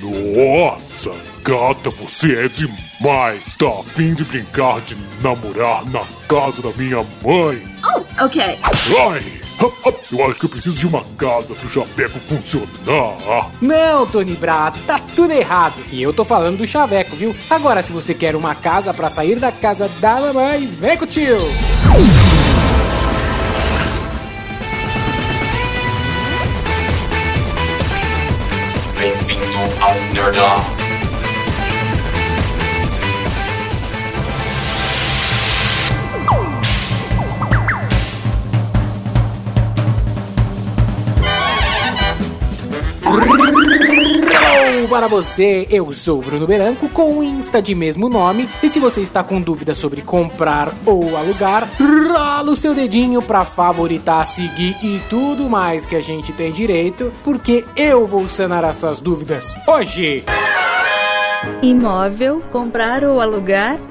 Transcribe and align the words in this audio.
Nossa, 0.00 1.10
gata, 1.44 1.90
você 1.90 2.44
é 2.44 2.48
demais. 2.48 3.56
Tá 3.58 3.68
a 3.68 3.82
fim 3.82 4.14
de 4.14 4.24
brincar 4.24 4.80
de 4.80 4.96
namorar 5.22 5.84
na 5.90 6.02
casa 6.26 6.62
da 6.62 6.70
minha 6.70 7.06
mãe? 7.22 7.62
Oh, 7.84 8.24
okay. 8.24 8.58
Ai, 8.62 9.40
eu 10.10 10.24
acho 10.24 10.40
que 10.40 10.46
eu 10.46 10.48
preciso 10.48 10.78
de 10.78 10.86
uma 10.86 11.04
casa 11.18 11.54
pro 11.54 11.68
chaveco 11.68 12.18
funcionar. 12.18 13.50
Não, 13.60 14.06
Tony 14.06 14.34
Brado, 14.34 14.78
tá 14.86 14.98
tudo 15.14 15.32
errado. 15.32 15.74
E 15.92 16.02
eu 16.02 16.14
tô 16.14 16.24
falando 16.24 16.56
do 16.56 16.66
chaveco, 16.66 17.14
viu? 17.14 17.36
Agora, 17.50 17.82
se 17.82 17.92
você 17.92 18.14
quer 18.14 18.34
uma 18.34 18.54
casa 18.54 18.94
pra 18.94 19.10
sair 19.10 19.38
da 19.38 19.52
casa 19.52 19.86
da 20.00 20.18
mamãe, 20.18 20.66
vem 20.66 20.96
com 20.96 21.04
o 21.04 21.06
tio. 21.06 21.38
Underdog. 29.82 30.80
Para 44.88 45.06
você, 45.06 45.66
eu 45.70 45.92
sou 45.92 46.20
Bruno 46.20 46.46
Beranco 46.46 46.88
com 46.88 47.18
o 47.18 47.22
Insta 47.22 47.62
de 47.62 47.74
mesmo 47.74 48.08
nome. 48.08 48.48
E 48.62 48.68
se 48.68 48.78
você 48.78 49.00
está 49.00 49.22
com 49.22 49.40
dúvida 49.40 49.74
sobre 49.74 50.02
comprar 50.02 50.72
ou 50.84 51.16
alugar, 51.16 51.68
rola 51.78 52.50
o 52.50 52.56
seu 52.56 52.74
dedinho 52.74 53.22
para 53.22 53.44
favoritar, 53.44 54.26
seguir 54.26 54.76
e 54.82 55.00
tudo 55.08 55.48
mais 55.48 55.86
que 55.86 55.96
a 55.96 56.00
gente 56.00 56.32
tem 56.32 56.52
direito, 56.52 57.12
porque 57.24 57.64
eu 57.76 58.06
vou 58.06 58.28
sanar 58.28 58.64
as 58.64 58.76
suas 58.76 59.00
dúvidas 59.00 59.54
hoje. 59.66 60.24
Imóvel, 61.62 62.42
comprar 62.50 63.04
ou 63.04 63.20
alugar? 63.20 63.89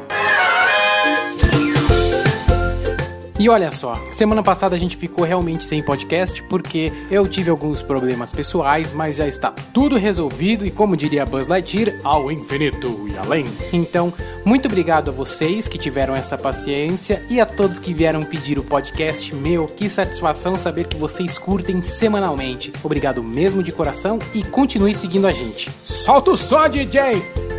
E 3.40 3.48
olha 3.48 3.72
só, 3.72 3.96
semana 4.12 4.44
passada 4.44 4.76
a 4.76 4.78
gente 4.78 4.98
ficou 4.98 5.24
realmente 5.24 5.64
sem 5.64 5.82
podcast 5.82 6.44
porque 6.44 6.92
eu 7.10 7.26
tive 7.26 7.50
alguns 7.50 7.82
problemas 7.82 8.34
pessoais, 8.34 8.94
mas 8.94 9.16
já 9.16 9.26
está 9.26 9.50
tudo 9.74 9.96
resolvido 9.96 10.66
e 10.66 10.70
como 10.70 10.98
diria 10.98 11.26
Buzz 11.26 11.48
Lightyear, 11.48 11.98
ao 12.04 12.30
infinito 12.30 13.08
e 13.10 13.18
além. 13.18 13.46
Então, 13.72 14.14
muito 14.44 14.68
obrigado 14.68 15.08
a 15.08 15.14
vocês 15.14 15.70
que 15.70 15.78
tiveram 15.78 16.14
essa 16.14 16.38
paciência 16.38 17.26
e 17.30 17.40
a 17.40 17.46
todos 17.46 17.80
que 17.80 17.94
vieram 17.94 18.24
pedir 18.24 18.60
o 18.60 18.64
podcast 18.64 19.34
meu. 19.34 19.68
Que 19.68 19.90
satisfação 19.90 20.58
saber 20.58 20.88
que 20.88 20.98
vocês 20.98 21.38
curtem 21.38 21.82
semanalmente. 21.82 22.74
Obrigado 22.84 23.24
mesmo 23.24 23.64
de 23.64 23.72
coração 23.72 24.20
e 24.34 24.44
continue 24.44 24.94
seguindo 24.94 25.28
a 25.28 25.32
gente. 25.32 25.72
Solta 25.82 26.32
o 26.32 26.38
som, 26.38 26.68
DJ! 26.68 27.59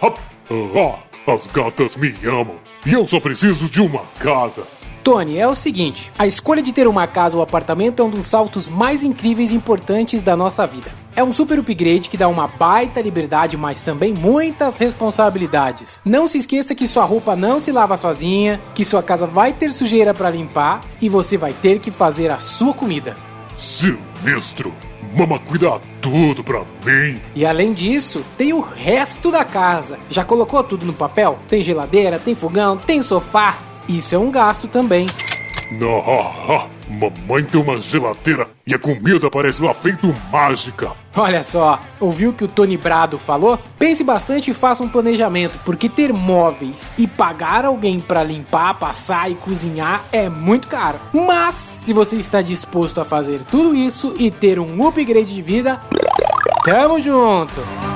Hop, 0.00 0.18
hop. 0.50 0.76
Ah, 0.76 1.32
as 1.32 1.46
gatas 1.46 1.96
me 1.96 2.14
amam. 2.24 2.56
E 2.86 2.92
eu 2.92 3.06
só 3.06 3.20
preciso 3.20 3.68
de 3.68 3.80
uma 3.80 4.02
casa. 4.18 4.64
Tony, 5.08 5.38
é 5.38 5.46
o 5.46 5.54
seguinte: 5.54 6.12
a 6.18 6.26
escolha 6.26 6.62
de 6.62 6.72
ter 6.72 6.86
uma 6.86 7.06
casa 7.06 7.36
ou 7.36 7.42
apartamento 7.42 8.02
é 8.02 8.04
um 8.04 8.10
dos 8.10 8.26
saltos 8.26 8.68
mais 8.68 9.02
incríveis 9.02 9.50
e 9.50 9.54
importantes 9.54 10.22
da 10.22 10.36
nossa 10.36 10.66
vida. 10.66 10.90
É 11.16 11.24
um 11.24 11.32
super 11.32 11.58
upgrade 11.58 12.08
que 12.08 12.16
dá 12.16 12.28
uma 12.28 12.46
baita 12.46 13.00
liberdade, 13.00 13.56
mas 13.56 13.82
também 13.82 14.12
muitas 14.12 14.78
responsabilidades. 14.78 16.00
Não 16.04 16.28
se 16.28 16.38
esqueça 16.38 16.74
que 16.74 16.86
sua 16.86 17.04
roupa 17.04 17.34
não 17.34 17.60
se 17.60 17.72
lava 17.72 17.96
sozinha, 17.96 18.60
que 18.74 18.84
sua 18.84 19.02
casa 19.02 19.26
vai 19.26 19.52
ter 19.52 19.72
sujeira 19.72 20.12
para 20.12 20.30
limpar 20.30 20.82
e 21.00 21.08
você 21.08 21.36
vai 21.36 21.52
ter 21.52 21.78
que 21.78 21.90
fazer 21.90 22.30
a 22.30 22.38
sua 22.38 22.74
comida. 22.74 23.16
Sinistro. 23.56 24.72
Mama 25.14 25.38
cuida 25.38 25.80
tudo 26.00 26.44
pra 26.44 26.60
mim. 26.84 27.20
E 27.34 27.44
além 27.44 27.72
disso, 27.72 28.24
tem 28.36 28.52
o 28.52 28.60
resto 28.60 29.30
da 29.30 29.44
casa. 29.44 29.98
Já 30.08 30.24
colocou 30.24 30.62
tudo 30.62 30.86
no 30.86 30.92
papel? 30.92 31.38
Tem 31.48 31.62
geladeira, 31.62 32.18
tem 32.18 32.34
fogão, 32.34 32.76
tem 32.76 33.02
sofá. 33.02 33.58
Isso 33.88 34.14
é 34.14 34.18
um 34.18 34.30
gasto 34.30 34.68
também. 34.68 35.06
Não, 35.70 36.02
mamãe 36.88 37.44
tem 37.44 37.60
uma 37.60 37.78
geladeira 37.78 38.48
e 38.66 38.74
a 38.74 38.78
comida 38.78 39.30
parece 39.30 39.62
lá 39.62 39.74
feito 39.74 40.14
mágica. 40.32 40.92
Olha 41.14 41.42
só, 41.42 41.80
ouviu 42.00 42.30
o 42.30 42.32
que 42.32 42.44
o 42.44 42.48
Tony 42.48 42.76
Brado 42.76 43.18
falou? 43.18 43.58
Pense 43.78 44.02
bastante 44.02 44.50
e 44.50 44.54
faça 44.54 44.82
um 44.82 44.88
planejamento, 44.88 45.58
porque 45.64 45.88
ter 45.88 46.12
móveis 46.12 46.90
e 46.96 47.06
pagar 47.06 47.64
alguém 47.64 48.00
para 48.00 48.22
limpar, 48.22 48.78
passar 48.78 49.30
e 49.30 49.34
cozinhar 49.34 50.04
é 50.10 50.28
muito 50.28 50.68
caro. 50.68 51.00
Mas, 51.12 51.54
se 51.54 51.92
você 51.92 52.16
está 52.16 52.40
disposto 52.40 53.00
a 53.00 53.04
fazer 53.04 53.42
tudo 53.42 53.74
isso 53.74 54.14
e 54.18 54.30
ter 54.30 54.58
um 54.58 54.86
upgrade 54.86 55.34
de 55.34 55.42
vida, 55.42 55.78
tamo 56.64 57.00
junto! 57.00 57.87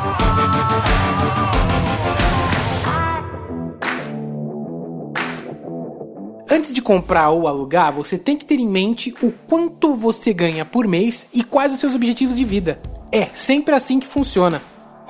Antes 6.52 6.70
de 6.70 6.82
comprar 6.82 7.30
ou 7.30 7.48
alugar, 7.48 7.90
você 7.90 8.18
tem 8.18 8.36
que 8.36 8.44
ter 8.44 8.56
em 8.56 8.68
mente 8.68 9.14
o 9.22 9.32
quanto 9.48 9.94
você 9.94 10.34
ganha 10.34 10.66
por 10.66 10.86
mês 10.86 11.26
e 11.32 11.42
quais 11.42 11.72
os 11.72 11.80
seus 11.80 11.94
objetivos 11.94 12.36
de 12.36 12.44
vida. 12.44 12.78
É 13.10 13.24
sempre 13.24 13.74
assim 13.74 13.98
que 13.98 14.06
funciona. 14.06 14.60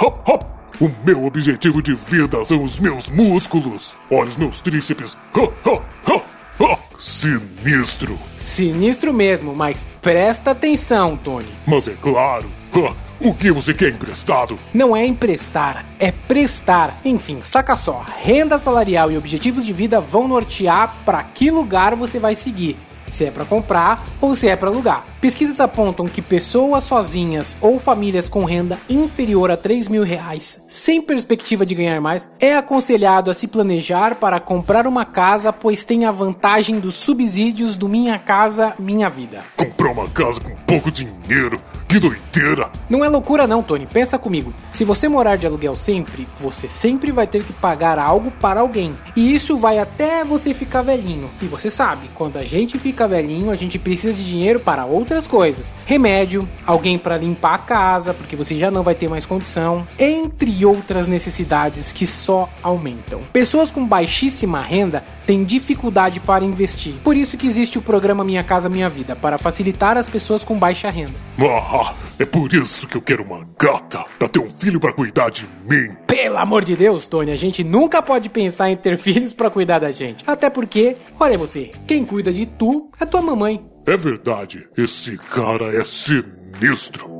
Hop, 0.00 0.28
hop. 0.28 0.42
O 0.80 0.88
meu 1.04 1.24
objetivo 1.24 1.82
de 1.82 1.94
vida 1.94 2.44
são 2.44 2.62
os 2.62 2.78
meus 2.78 3.08
músculos. 3.08 3.96
Olha 4.08 4.28
os 4.28 4.36
meus 4.36 4.60
tríceps. 4.60 5.18
Sinistro. 6.96 8.16
Sinistro 8.38 9.12
mesmo, 9.12 9.52
mas 9.52 9.84
presta 10.00 10.52
atenção, 10.52 11.16
Tony. 11.16 11.48
Mas 11.66 11.88
é 11.88 11.96
claro. 12.00 12.48
O 13.24 13.32
que 13.32 13.52
você 13.52 13.72
quer 13.72 13.90
emprestado? 13.90 14.58
Não 14.74 14.96
é 14.96 15.06
emprestar, 15.06 15.84
é 15.98 16.10
prestar. 16.10 16.98
Enfim, 17.04 17.38
saca 17.42 17.76
só. 17.76 18.04
Renda 18.22 18.58
salarial 18.58 19.12
e 19.12 19.16
objetivos 19.16 19.64
de 19.64 19.72
vida 19.72 20.00
vão 20.00 20.26
nortear 20.26 20.96
para 21.04 21.22
que 21.22 21.50
lugar 21.50 21.94
você 21.94 22.18
vai 22.18 22.34
seguir. 22.34 22.76
Se 23.08 23.26
é 23.26 23.30
para 23.30 23.44
comprar 23.44 24.04
ou 24.20 24.34
se 24.34 24.48
é 24.48 24.56
para 24.56 24.68
alugar. 24.68 25.04
Pesquisas 25.20 25.60
apontam 25.60 26.08
que 26.08 26.22
pessoas 26.22 26.82
sozinhas 26.82 27.54
ou 27.60 27.78
famílias 27.78 28.28
com 28.28 28.44
renda 28.44 28.78
inferior 28.88 29.50
a 29.50 29.56
3 29.56 29.86
mil 29.86 30.02
reais, 30.02 30.64
sem 30.66 31.00
perspectiva 31.00 31.66
de 31.66 31.74
ganhar 31.74 32.00
mais, 32.00 32.26
é 32.40 32.56
aconselhado 32.56 33.30
a 33.30 33.34
se 33.34 33.46
planejar 33.46 34.14
para 34.14 34.40
comprar 34.40 34.86
uma 34.86 35.04
casa, 35.04 35.52
pois 35.52 35.84
tem 35.84 36.06
a 36.06 36.10
vantagem 36.10 36.80
dos 36.80 36.94
subsídios 36.94 37.76
do 37.76 37.88
Minha 37.88 38.18
Casa 38.18 38.72
Minha 38.78 39.10
Vida. 39.10 39.40
Comprar 39.56 39.92
uma 39.92 40.08
casa 40.08 40.40
com 40.40 40.56
pouco 40.66 40.90
dinheiro? 40.90 41.60
Que 41.92 42.00
doideira! 42.00 42.70
Não 42.88 43.04
é 43.04 43.08
loucura 43.10 43.46
não, 43.46 43.62
Tony. 43.62 43.84
Pensa 43.86 44.18
comigo. 44.18 44.54
Se 44.72 44.82
você 44.82 45.08
morar 45.08 45.36
de 45.36 45.46
aluguel 45.46 45.76
sempre, 45.76 46.26
você 46.40 46.66
sempre 46.66 47.12
vai 47.12 47.26
ter 47.26 47.44
que 47.44 47.52
pagar 47.52 47.98
algo 47.98 48.30
para 48.30 48.60
alguém. 48.60 48.96
E 49.14 49.34
isso 49.34 49.58
vai 49.58 49.78
até 49.78 50.24
você 50.24 50.54
ficar 50.54 50.80
velhinho. 50.80 51.28
E 51.42 51.44
você 51.44 51.68
sabe, 51.68 52.08
quando 52.14 52.38
a 52.38 52.44
gente 52.46 52.78
fica 52.78 53.06
velhinho, 53.06 53.50
a 53.50 53.56
gente 53.56 53.78
precisa 53.78 54.14
de 54.14 54.26
dinheiro 54.26 54.58
para 54.58 54.86
outras 54.86 55.26
coisas. 55.26 55.74
Remédio, 55.84 56.48
alguém 56.66 56.96
para 56.96 57.18
limpar 57.18 57.56
a 57.56 57.58
casa, 57.58 58.14
porque 58.14 58.36
você 58.36 58.56
já 58.56 58.70
não 58.70 58.82
vai 58.82 58.94
ter 58.94 59.08
mais 59.08 59.26
condição, 59.26 59.86
entre 59.98 60.64
outras 60.64 61.06
necessidades 61.06 61.92
que 61.92 62.06
só 62.06 62.48
aumentam. 62.62 63.20
Pessoas 63.34 63.70
com 63.70 63.86
baixíssima 63.86 64.62
renda 64.62 65.04
têm 65.26 65.44
dificuldade 65.44 66.20
para 66.20 66.42
investir. 66.42 66.94
Por 67.04 67.16
isso 67.16 67.36
que 67.36 67.46
existe 67.46 67.78
o 67.78 67.82
programa 67.82 68.24
Minha 68.24 68.42
Casa 68.42 68.68
Minha 68.68 68.88
Vida, 68.88 69.14
para 69.14 69.36
facilitar 69.36 69.98
as 69.98 70.06
pessoas 70.06 70.42
com 70.42 70.58
baixa 70.58 70.88
renda. 70.90 71.14
Ah, 71.84 71.92
é 72.16 72.24
por 72.24 72.54
isso 72.54 72.86
que 72.86 72.96
eu 72.96 73.02
quero 73.02 73.24
uma 73.24 73.44
gata, 73.58 74.04
pra 74.16 74.28
ter 74.28 74.38
um 74.38 74.48
filho 74.48 74.78
pra 74.78 74.92
cuidar 74.92 75.30
de 75.30 75.48
mim. 75.68 75.92
Pelo 76.06 76.38
amor 76.38 76.64
de 76.64 76.76
Deus, 76.76 77.08
Tony, 77.08 77.32
a 77.32 77.36
gente 77.36 77.64
nunca 77.64 78.00
pode 78.00 78.28
pensar 78.28 78.70
em 78.70 78.76
ter 78.76 78.96
filhos 78.98 79.32
para 79.32 79.50
cuidar 79.50 79.80
da 79.80 79.90
gente. 79.90 80.22
Até 80.24 80.48
porque, 80.48 80.96
olha 81.18 81.36
você, 81.36 81.72
quem 81.88 82.04
cuida 82.04 82.32
de 82.32 82.46
tu 82.46 82.88
é 83.00 83.04
tua 83.04 83.20
mamãe. 83.20 83.66
É 83.84 83.96
verdade, 83.96 84.68
esse 84.76 85.18
cara 85.18 85.76
é 85.76 85.82
sinistro. 85.82 87.10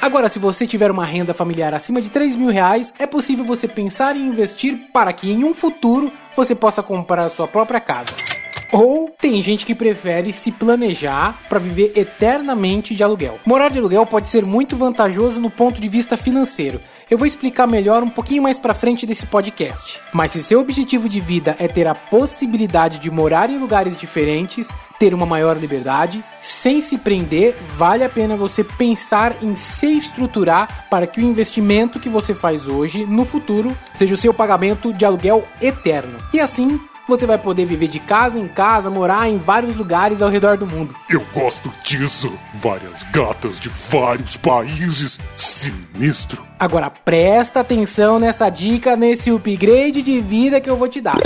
Agora, 0.00 0.28
se 0.28 0.38
você 0.38 0.64
tiver 0.64 0.92
uma 0.92 1.04
renda 1.04 1.34
familiar 1.34 1.74
acima 1.74 2.00
de 2.00 2.08
3 2.08 2.36
mil 2.36 2.50
reais, 2.50 2.94
é 3.00 3.06
possível 3.06 3.44
você 3.44 3.66
pensar 3.66 4.16
em 4.16 4.28
investir 4.28 4.78
para 4.92 5.12
que 5.12 5.28
em 5.28 5.42
um 5.42 5.54
futuro 5.54 6.10
você 6.36 6.54
possa 6.54 6.84
comprar 6.84 7.24
a 7.24 7.28
sua 7.28 7.48
própria 7.48 7.80
casa. 7.80 8.29
Ou 8.72 9.10
tem 9.20 9.42
gente 9.42 9.66
que 9.66 9.74
prefere 9.74 10.32
se 10.32 10.52
planejar 10.52 11.38
para 11.48 11.58
viver 11.58 11.92
eternamente 11.96 12.94
de 12.94 13.02
aluguel. 13.02 13.38
Morar 13.44 13.70
de 13.70 13.78
aluguel 13.78 14.06
pode 14.06 14.28
ser 14.28 14.44
muito 14.46 14.76
vantajoso 14.76 15.40
no 15.40 15.50
ponto 15.50 15.80
de 15.80 15.88
vista 15.88 16.16
financeiro. 16.16 16.80
eu 17.10 17.18
vou 17.18 17.26
explicar 17.26 17.66
melhor 17.66 18.04
um 18.04 18.08
pouquinho 18.08 18.42
mais 18.42 18.56
pra 18.56 18.72
frente 18.72 19.04
desse 19.04 19.26
podcast. 19.26 20.00
Mas 20.12 20.30
se 20.30 20.42
seu 20.42 20.60
objetivo 20.60 21.08
de 21.08 21.18
vida 21.18 21.56
é 21.58 21.66
ter 21.66 21.88
a 21.88 21.94
possibilidade 21.94 22.98
de 23.00 23.10
morar 23.10 23.50
em 23.50 23.58
lugares 23.58 23.98
diferentes, 23.98 24.68
ter 25.00 25.12
uma 25.12 25.26
maior 25.26 25.56
liberdade, 25.56 26.22
sem 26.40 26.80
se 26.80 26.98
prender, 26.98 27.56
vale 27.76 28.04
a 28.04 28.08
pena 28.08 28.36
você 28.36 28.62
pensar 28.62 29.42
em 29.42 29.56
se 29.56 29.86
estruturar 29.96 30.86
para 30.88 31.06
que 31.06 31.20
o 31.20 31.24
investimento 31.24 31.98
que 31.98 32.08
você 32.08 32.32
faz 32.32 32.68
hoje, 32.68 33.04
no 33.04 33.24
futuro, 33.24 33.76
seja 33.94 34.14
o 34.14 34.18
seu 34.18 34.32
pagamento 34.32 34.92
de 34.92 35.04
aluguel 35.04 35.42
eterno. 35.60 36.16
E 36.32 36.38
assim, 36.38 36.78
você 37.08 37.26
vai 37.26 37.38
poder 37.38 37.64
viver 37.64 37.88
de 37.88 37.98
casa 37.98 38.38
em 38.38 38.46
casa, 38.46 38.88
morar 38.88 39.28
em 39.28 39.38
vários 39.38 39.76
lugares 39.76 40.22
ao 40.22 40.30
redor 40.30 40.56
do 40.56 40.66
mundo. 40.66 40.94
Eu 41.08 41.24
gosto 41.34 41.72
disso. 41.84 42.32
Várias 42.54 43.02
gatas 43.04 43.58
de 43.58 43.68
vários 43.68 44.36
países. 44.36 45.18
Sinistro. 45.36 46.42
Agora 46.58 46.90
presta 46.90 47.60
atenção 47.60 48.18
nessa 48.18 48.48
dica, 48.48 48.96
nesse 48.96 49.30
upgrade 49.30 50.02
de 50.02 50.20
vida 50.20 50.60
que 50.60 50.70
eu 50.70 50.76
vou 50.76 50.88
te 50.88 51.00
dar. 51.00 51.16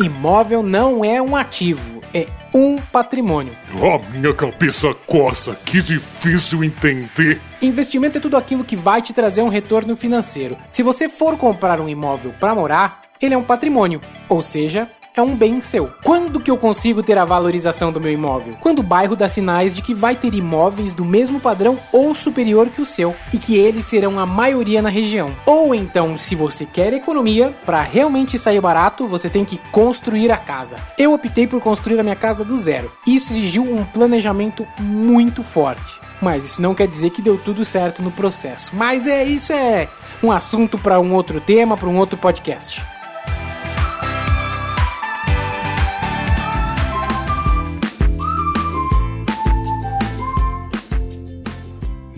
Imóvel 0.00 0.62
não 0.62 1.04
é 1.04 1.20
um 1.20 1.34
ativo, 1.34 2.00
é 2.14 2.26
um 2.54 2.76
patrimônio. 2.76 3.52
A 3.74 4.16
minha 4.16 4.32
cabeça 4.32 4.94
coça, 5.06 5.56
que 5.64 5.82
difícil 5.82 6.62
entender. 6.62 7.40
Investimento 7.60 8.18
é 8.18 8.20
tudo 8.20 8.36
aquilo 8.36 8.62
que 8.62 8.76
vai 8.76 9.02
te 9.02 9.12
trazer 9.12 9.42
um 9.42 9.48
retorno 9.48 9.96
financeiro. 9.96 10.56
Se 10.72 10.84
você 10.84 11.08
for 11.08 11.36
comprar 11.36 11.80
um 11.80 11.88
imóvel 11.88 12.32
para 12.38 12.54
morar, 12.54 13.02
ele 13.20 13.34
é 13.34 13.38
um 13.38 13.42
patrimônio, 13.42 14.00
ou 14.28 14.40
seja, 14.40 14.88
é 15.18 15.22
um 15.22 15.34
bem 15.34 15.60
seu. 15.60 15.90
Quando 16.04 16.38
que 16.38 16.50
eu 16.50 16.56
consigo 16.56 17.02
ter 17.02 17.18
a 17.18 17.24
valorização 17.24 17.90
do 17.90 18.00
meu 18.00 18.12
imóvel? 18.12 18.54
Quando 18.60 18.78
o 18.78 18.84
bairro 18.84 19.16
dá 19.16 19.28
sinais 19.28 19.74
de 19.74 19.82
que 19.82 19.92
vai 19.92 20.14
ter 20.14 20.32
imóveis 20.32 20.92
do 20.92 21.04
mesmo 21.04 21.40
padrão 21.40 21.78
ou 21.92 22.14
superior 22.14 22.68
que 22.68 22.80
o 22.80 22.86
seu 22.86 23.14
e 23.32 23.38
que 23.38 23.56
eles 23.56 23.86
serão 23.86 24.18
a 24.18 24.24
maioria 24.24 24.80
na 24.80 24.88
região. 24.88 25.34
Ou 25.44 25.74
então, 25.74 26.16
se 26.16 26.34
você 26.34 26.64
quer 26.64 26.92
economia, 26.92 27.52
para 27.66 27.82
realmente 27.82 28.38
sair 28.38 28.60
barato, 28.60 29.08
você 29.08 29.28
tem 29.28 29.44
que 29.44 29.58
construir 29.72 30.30
a 30.30 30.36
casa. 30.36 30.76
Eu 30.96 31.12
optei 31.12 31.46
por 31.46 31.60
construir 31.60 31.98
a 31.98 32.04
minha 32.04 32.16
casa 32.16 32.44
do 32.44 32.56
zero. 32.56 32.92
Isso 33.06 33.32
exigiu 33.32 33.64
um 33.64 33.84
planejamento 33.84 34.66
muito 34.78 35.42
forte. 35.42 36.00
Mas 36.22 36.44
isso 36.44 36.62
não 36.62 36.74
quer 36.74 36.86
dizer 36.86 37.10
que 37.10 37.22
deu 37.22 37.38
tudo 37.38 37.64
certo 37.64 38.02
no 38.02 38.10
processo. 38.12 38.74
Mas 38.76 39.06
é 39.06 39.24
isso 39.24 39.52
é 39.52 39.88
um 40.22 40.30
assunto 40.30 40.78
para 40.78 41.00
um 41.00 41.12
outro 41.14 41.40
tema, 41.40 41.76
para 41.76 41.88
um 41.88 41.96
outro 41.96 42.16
podcast. 42.16 42.84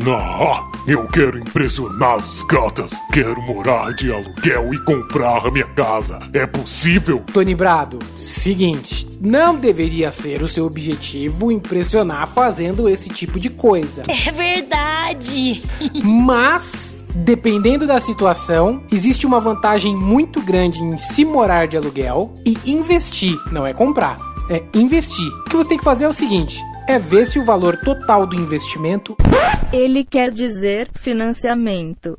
Ah, 0.08 0.70
eu 0.86 1.06
quero 1.08 1.38
impressionar 1.38 2.14
as 2.14 2.42
gatas. 2.44 2.90
Quero 3.12 3.40
morar 3.42 3.92
de 3.92 4.10
aluguel 4.10 4.72
e 4.72 4.78
comprar 4.84 5.46
a 5.46 5.50
minha 5.50 5.66
casa. 5.66 6.18
É 6.32 6.46
possível? 6.46 7.22
Tony 7.32 7.54
Brado, 7.54 7.98
seguinte, 8.16 9.06
não 9.20 9.56
deveria 9.56 10.10
ser 10.10 10.42
o 10.42 10.48
seu 10.48 10.64
objetivo 10.64 11.52
impressionar 11.52 12.28
fazendo 12.28 12.88
esse 12.88 13.10
tipo 13.10 13.38
de 13.38 13.50
coisa. 13.50 14.02
É 14.08 14.30
verdade. 14.30 15.62
Mas 16.02 16.98
Dependendo 17.12 17.88
da 17.88 17.98
situação, 17.98 18.84
existe 18.90 19.26
uma 19.26 19.40
vantagem 19.40 19.96
muito 19.96 20.40
grande 20.40 20.78
em 20.78 20.96
se 20.96 21.24
morar 21.24 21.66
de 21.66 21.76
aluguel 21.76 22.36
e 22.46 22.56
investir, 22.64 23.36
não 23.50 23.66
é 23.66 23.72
comprar, 23.72 24.16
é 24.48 24.62
investir. 24.72 25.26
O 25.26 25.50
que 25.50 25.56
você 25.56 25.70
tem 25.70 25.78
que 25.78 25.82
fazer 25.82 26.04
é 26.04 26.08
o 26.08 26.12
seguinte: 26.12 26.60
é 26.86 26.98
ver 26.98 27.26
se 27.26 27.38
o 27.38 27.44
valor 27.44 27.76
total 27.76 28.26
do 28.26 28.34
investimento, 28.34 29.16
Ele 29.72 30.04
quer 30.04 30.30
dizer 30.30 30.88
financiamento. 30.94 32.18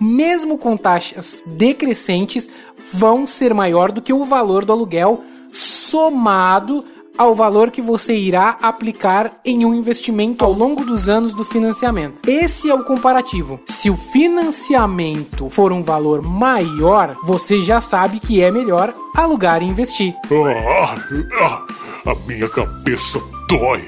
mesmo 0.00 0.58
com 0.58 0.76
taxas 0.76 1.42
decrescentes, 1.46 2.48
vão 2.92 3.26
ser 3.26 3.54
maior 3.54 3.92
do 3.92 4.02
que 4.02 4.12
o 4.12 4.24
valor 4.24 4.64
do 4.64 4.72
aluguel 4.72 5.22
somado 5.52 6.84
ao 7.16 7.34
valor 7.34 7.70
que 7.70 7.82
você 7.82 8.16
irá 8.16 8.56
aplicar 8.62 9.32
em 9.44 9.64
um 9.64 9.74
investimento 9.74 10.44
ao 10.44 10.52
longo 10.52 10.84
dos 10.84 11.08
anos 11.08 11.34
do 11.34 11.44
financiamento. 11.44 12.22
Esse 12.26 12.70
é 12.70 12.74
o 12.74 12.84
comparativo. 12.84 13.60
Se 13.66 13.90
o 13.90 13.96
financiamento 13.96 15.48
for 15.48 15.72
um 15.72 15.82
valor 15.82 16.22
maior, 16.22 17.16
você 17.24 17.60
já 17.60 17.80
sabe 17.80 18.18
que 18.18 18.42
é 18.42 18.50
melhor 18.50 18.94
alugar 19.14 19.62
e 19.62 19.66
investir. 19.66 20.14
Ah, 20.30 20.94
ah, 21.40 22.10
a 22.10 22.14
minha 22.26 22.48
cabeça 22.48 23.20
dói. 23.48 23.84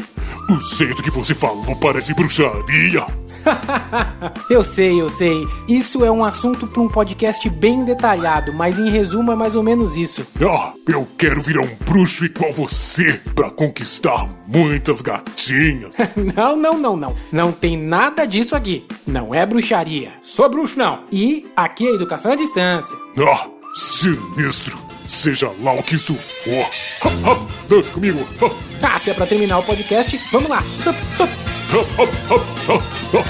O 0.48 0.76
jeito 0.76 1.02
que 1.02 1.10
você 1.10 1.34
falou 1.34 1.74
parece 1.76 2.12
bruxaria. 2.14 3.06
eu 4.50 4.62
sei, 4.62 5.00
eu 5.00 5.08
sei. 5.08 5.46
Isso 5.68 6.04
é 6.04 6.10
um 6.10 6.24
assunto 6.24 6.66
para 6.66 6.82
um 6.82 6.88
podcast 6.88 7.48
bem 7.48 7.84
detalhado, 7.84 8.52
mas 8.52 8.78
em 8.78 8.90
resumo 8.90 9.32
é 9.32 9.34
mais 9.34 9.54
ou 9.54 9.62
menos 9.62 9.96
isso. 9.96 10.26
Ah, 10.40 10.72
eu 10.86 11.06
quero 11.16 11.40
virar 11.40 11.62
um 11.62 11.74
bruxo 11.86 12.24
igual 12.24 12.52
você 12.52 13.20
pra 13.34 13.50
conquistar 13.50 14.28
muitas 14.46 15.00
gatinhas. 15.00 15.94
não, 16.36 16.56
não, 16.56 16.78
não, 16.78 16.96
não. 16.96 17.16
Não 17.32 17.52
tem 17.52 17.76
nada 17.76 18.26
disso 18.26 18.54
aqui. 18.54 18.86
Não 19.06 19.34
é 19.34 19.44
bruxaria. 19.46 20.12
Sou 20.22 20.48
bruxo, 20.48 20.78
não. 20.78 21.00
E 21.10 21.46
aqui 21.56 21.86
é 21.86 21.94
educação 21.94 22.32
à 22.32 22.36
distância. 22.36 22.96
Ah, 23.18 23.46
sinistro. 23.74 24.83
Seja 25.08 25.50
lá 25.62 25.72
o 25.74 25.82
que 25.82 25.94
isso 25.96 26.14
for. 26.14 26.70
Ha, 27.02 27.08
ha, 27.30 27.46
dança 27.68 27.90
comigo. 27.92 28.26
Ha, 28.42 28.50
Ah, 28.94 28.98
se 28.98 29.10
é 29.10 29.14
pra 29.14 29.26
terminar 29.26 29.58
o 29.58 29.62
podcast, 29.62 30.18
vamos 30.32 30.48
lá. 30.50 30.58
ha, 30.58 30.90
ha, 30.90 32.02
ha, 32.32 32.72
ha, 32.72 33.18
ha. 33.18 33.24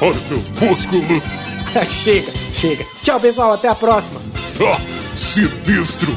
Olha 0.00 0.16
os 0.16 0.26
meus 0.26 0.48
músculos. 0.50 1.22
chega, 2.04 2.32
chega. 2.52 2.86
Tchau, 3.02 3.18
pessoal. 3.20 3.52
Até 3.54 3.68
a 3.68 3.74
próxima. 3.74 4.20
Ah, 4.60 4.80
sinistro. 5.16 6.14